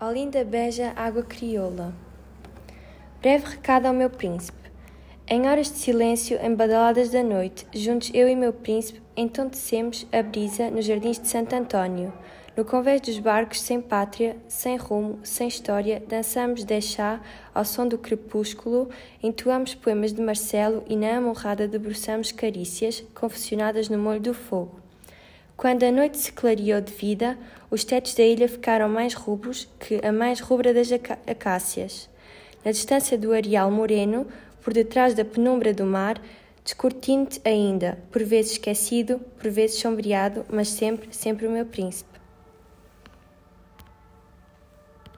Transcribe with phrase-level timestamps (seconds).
[0.00, 1.92] Olinda beija água crioula.
[3.20, 4.70] Breve recado ao meu príncipe.
[5.26, 10.22] Em horas de silêncio, em badaladas da noite, juntos eu e meu príncipe, entontecemos a
[10.22, 12.12] brisa nos jardins de Santo Antônio.
[12.56, 17.20] No convés dos barcos, sem pátria, sem rumo, sem história, dançamos deixá
[17.52, 18.88] ao som do crepúsculo,
[19.20, 24.87] entoamos poemas de Marcelo e na amorrada debruçamos carícias, confeccionadas no molho do fogo.
[25.58, 27.36] Quando a noite se clareou de vida,
[27.68, 32.08] os tetos da ilha ficaram mais rubros que a mais rubra das acácias.
[32.64, 34.24] Na distância do areal moreno,
[34.62, 36.22] por detrás da penumbra do mar,
[36.62, 42.17] descortinte ainda, por vezes esquecido, por vezes sombreado, mas sempre, sempre o meu príncipe.